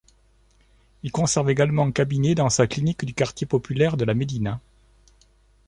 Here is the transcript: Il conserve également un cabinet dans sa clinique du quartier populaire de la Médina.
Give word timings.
Il 1.03 1.11
conserve 1.11 1.51
également 1.51 1.83
un 1.85 1.91
cabinet 1.91 2.33
dans 2.33 2.49
sa 2.49 2.65
clinique 2.65 3.05
du 3.05 3.13
quartier 3.13 3.45
populaire 3.45 3.97
de 3.97 4.03
la 4.03 4.15
Médina. 4.15 4.59